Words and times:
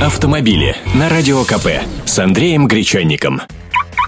Автомобили 0.00 0.74
на 0.94 1.10
Радио 1.10 1.44
КП 1.44 1.68
с 2.06 2.18
Андреем 2.18 2.66
Гречанником. 2.66 3.42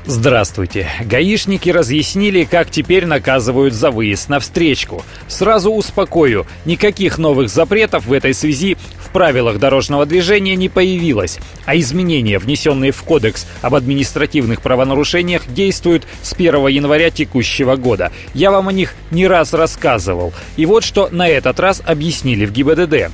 Здравствуйте. 0.07 0.89
Гаишники 1.05 1.69
разъяснили, 1.69 2.45
как 2.45 2.71
теперь 2.71 3.05
наказывают 3.05 3.75
за 3.75 3.91
выезд 3.91 4.31
на 4.31 4.41
встречку. 4.41 5.05
Сразу 5.29 5.71
успокою, 5.71 6.47
никаких 6.65 7.19
новых 7.19 7.51
запретов 7.51 8.07
в 8.07 8.13
этой 8.15 8.33
связи 8.33 8.79
в 9.05 9.11
правилах 9.11 9.59
дорожного 9.59 10.07
движения 10.07 10.57
не 10.57 10.71
появилось, 10.71 11.39
а 11.67 11.77
изменения, 11.77 12.39
внесенные 12.39 12.91
в 12.91 13.03
Кодекс 13.03 13.47
об 13.61 13.75
административных 13.75 14.63
правонарушениях, 14.63 15.43
действуют 15.47 16.07
с 16.23 16.33
1 16.33 16.69
января 16.69 17.11
текущего 17.11 17.77
года. 17.77 18.11
Я 18.33 18.51
вам 18.51 18.69
о 18.69 18.73
них 18.73 18.95
не 19.11 19.27
раз 19.27 19.53
рассказывал. 19.53 20.33
И 20.57 20.65
вот 20.65 20.85
что 20.85 21.11
на 21.13 21.29
этот 21.29 21.61
раз 21.61 21.83
объяснили 21.85 22.47
в 22.47 22.53
ГИБДД. 22.53 23.11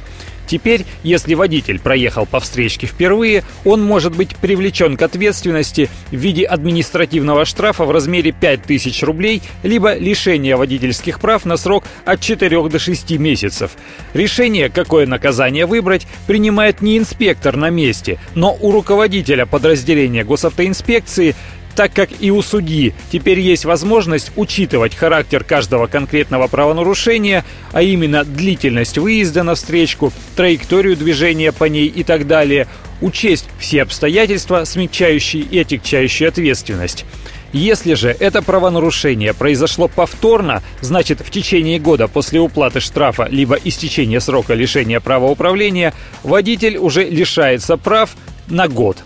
Теперь, 0.48 0.86
если 1.02 1.34
водитель 1.34 1.78
проехал 1.78 2.24
по 2.24 2.40
встречке 2.40 2.86
впервые, 2.86 3.44
он 3.64 3.82
может 3.82 4.16
быть 4.16 4.34
привлечен 4.34 4.96
к 4.96 5.02
ответственности 5.02 5.90
в 6.10 6.16
виде 6.16 6.44
административного 6.44 7.44
штрафа 7.44 7.84
в 7.84 7.90
размере 7.90 8.32
5000 8.32 9.02
рублей, 9.02 9.42
либо 9.62 9.94
лишения 9.94 10.56
водительских 10.56 11.20
прав 11.20 11.44
на 11.44 11.58
срок 11.58 11.84
от 12.06 12.20
4 12.20 12.68
до 12.68 12.78
6 12.78 13.10
месяцев. 13.18 13.72
Решение, 14.14 14.70
какое 14.70 15.06
наказание 15.06 15.66
выбрать, 15.66 16.06
принимает 16.26 16.80
не 16.80 16.96
инспектор 16.96 17.56
на 17.56 17.68
месте, 17.68 18.18
но 18.34 18.56
у 18.58 18.72
руководителя 18.72 19.44
подразделения 19.44 20.24
госавтоинспекции 20.24 21.36
так 21.78 21.92
как 21.92 22.08
и 22.18 22.32
у 22.32 22.42
судьи 22.42 22.92
теперь 23.12 23.38
есть 23.38 23.64
возможность 23.64 24.32
учитывать 24.34 24.96
характер 24.96 25.44
каждого 25.44 25.86
конкретного 25.86 26.48
правонарушения, 26.48 27.44
а 27.72 27.82
именно 27.82 28.24
длительность 28.24 28.98
выезда 28.98 29.44
на 29.44 29.54
встречку, 29.54 30.12
траекторию 30.34 30.96
движения 30.96 31.52
по 31.52 31.66
ней 31.66 31.86
и 31.86 32.02
так 32.02 32.26
далее, 32.26 32.66
учесть 33.00 33.44
все 33.60 33.82
обстоятельства, 33.82 34.64
смягчающие 34.64 35.40
и 35.40 35.56
отягчающие 35.60 36.28
ответственность. 36.28 37.04
Если 37.52 37.94
же 37.94 38.08
это 38.08 38.42
правонарушение 38.42 39.32
произошло 39.32 39.86
повторно, 39.86 40.64
значит 40.80 41.20
в 41.20 41.30
течение 41.30 41.78
года 41.78 42.08
после 42.08 42.40
уплаты 42.40 42.80
штрафа 42.80 43.28
либо 43.30 43.54
истечения 43.54 44.18
срока 44.18 44.54
лишения 44.54 44.98
права 44.98 45.26
управления, 45.26 45.94
водитель 46.24 46.76
уже 46.76 47.04
лишается 47.04 47.76
прав 47.76 48.16
на 48.48 48.66
год. 48.66 48.96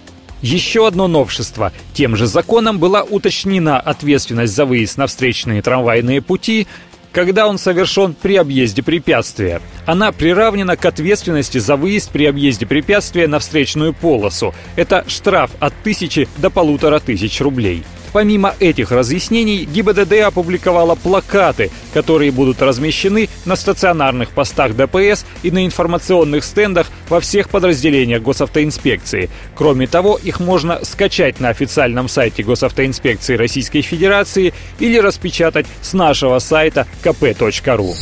Еще 0.42 0.88
одно 0.88 1.06
новшество. 1.06 1.72
Тем 1.94 2.16
же 2.16 2.26
законом 2.26 2.78
была 2.78 3.02
уточнена 3.02 3.78
ответственность 3.78 4.54
за 4.54 4.66
выезд 4.66 4.98
на 4.98 5.06
встречные 5.06 5.62
трамвайные 5.62 6.20
пути, 6.20 6.66
когда 7.12 7.46
он 7.46 7.58
совершен 7.58 8.14
при 8.20 8.36
объезде 8.36 8.82
препятствия. 8.82 9.60
Она 9.86 10.10
приравнена 10.10 10.76
к 10.76 10.84
ответственности 10.84 11.58
за 11.58 11.76
выезд 11.76 12.10
при 12.10 12.24
объезде 12.24 12.66
препятствия 12.66 13.28
на 13.28 13.38
встречную 13.38 13.92
полосу. 13.94 14.52
Это 14.74 15.04
штраф 15.06 15.52
от 15.60 15.74
тысячи 15.84 16.28
до 16.38 16.50
полутора 16.50 16.98
тысяч 16.98 17.40
рублей. 17.40 17.84
Помимо 18.12 18.54
этих 18.60 18.92
разъяснений, 18.92 19.64
ГИБДД 19.64 20.12
опубликовала 20.24 20.94
плакаты, 20.94 21.70
которые 21.94 22.30
будут 22.30 22.60
размещены 22.60 23.28
на 23.44 23.56
стационарных 23.56 24.30
постах 24.30 24.76
ДПС 24.76 25.24
и 25.42 25.50
на 25.50 25.64
информационных 25.64 26.44
стендах 26.44 26.90
во 27.08 27.20
всех 27.20 27.48
подразделениях 27.48 28.22
госавтоинспекции. 28.22 29.30
Кроме 29.54 29.86
того, 29.86 30.18
их 30.22 30.40
можно 30.40 30.84
скачать 30.84 31.40
на 31.40 31.48
официальном 31.48 32.08
сайте 32.08 32.42
госавтоинспекции 32.42 33.36
Российской 33.36 33.80
Федерации 33.80 34.52
или 34.78 34.98
распечатать 34.98 35.66
с 35.80 35.92
нашего 35.92 36.38
сайта 36.38 36.86
kp.ru. 37.02 37.94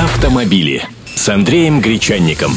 Автомобили 0.00 0.82
с 1.14 1.28
Андреем 1.28 1.80
Гречанником. 1.80 2.52